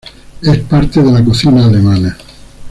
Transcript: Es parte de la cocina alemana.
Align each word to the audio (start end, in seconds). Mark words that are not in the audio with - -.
Es 0.41 0.57
parte 0.63 0.99
de 1.03 1.11
la 1.11 1.23
cocina 1.23 1.63
alemana. 1.63 2.17